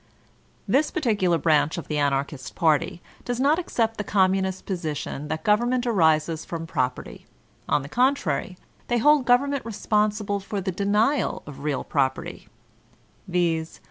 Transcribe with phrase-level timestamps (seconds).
[0.67, 5.85] This particular branch of the Anarchist party does not accept the Communist position that Government
[5.85, 7.27] arises from Property;
[7.69, 12.47] on the contrary, they hold Government responsible for the denial of real property
[13.27, 13.79] (viz.